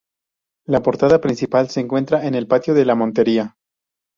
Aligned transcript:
La 0.65 0.81
portada 0.81 1.21
principal 1.21 1.69
se 1.69 1.79
encuentra 1.79 2.25
en 2.25 2.33
el 2.33 2.47
patio 2.47 2.73
de 2.73 2.85
la 2.85 2.95
Montería. 2.95 3.55